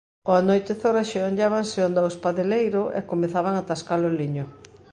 [0.25, 4.45] Ao anoitecer axeonllábanse onda o espadeleiro e comezaban a tascar o liño.